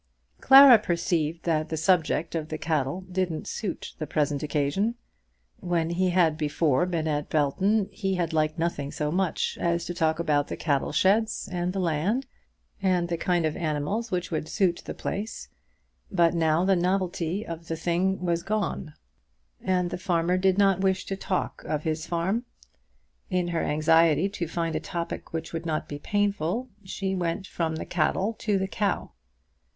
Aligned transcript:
Clara 0.39 0.79
perceived 0.79 1.43
that 1.43 1.69
the 1.69 1.77
subject 1.77 2.33
of 2.33 2.49
the 2.49 2.57
cattle 2.57 3.01
didn't 3.01 3.45
suit 3.47 3.93
the 3.99 4.07
present 4.07 4.41
occasion. 4.41 4.95
When 5.59 5.91
he 5.91 6.09
had 6.09 6.39
before 6.39 6.87
been 6.87 7.07
at 7.07 7.29
Belton 7.29 7.87
he 7.91 8.15
had 8.15 8.33
liked 8.33 8.57
nothing 8.57 8.91
so 8.91 9.11
much 9.11 9.59
as 9.61 9.85
talking 9.85 10.23
about 10.23 10.47
the 10.47 10.57
cattle 10.57 10.91
sheds, 10.91 11.47
and 11.51 11.71
the 11.71 11.79
land, 11.79 12.25
and 12.81 13.09
the 13.09 13.15
kind 13.17 13.45
of 13.45 13.55
animals 13.55 14.09
which 14.09 14.31
would 14.31 14.47
suit 14.49 14.81
the 14.85 14.95
place; 14.95 15.49
but 16.09 16.33
now 16.33 16.65
the 16.65 16.75
novelty 16.75 17.45
of 17.45 17.67
the 17.67 17.75
thing 17.75 18.21
was 18.25 18.41
gone, 18.41 18.95
and 19.63 19.91
the 19.91 19.99
farmer 19.99 20.35
did 20.35 20.57
not 20.57 20.81
wish 20.81 21.05
to 21.05 21.15
talk 21.15 21.63
of 21.65 21.83
his 21.83 22.07
farm. 22.07 22.43
In 23.29 23.49
her 23.49 23.61
anxiety 23.61 24.27
to 24.29 24.47
find 24.47 24.75
a 24.75 24.79
topic 24.79 25.31
which 25.31 25.53
would 25.53 25.67
not 25.67 25.87
be 25.87 25.99
painful, 25.99 26.69
she 26.83 27.13
went 27.13 27.45
from 27.45 27.75
the 27.75 27.85
cattle 27.85 28.33
to 28.39 28.57
the 28.57 28.67
cow. 28.67 29.11